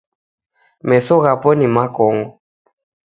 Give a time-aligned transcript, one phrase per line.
[0.87, 2.29] Meso ghapo ni makongo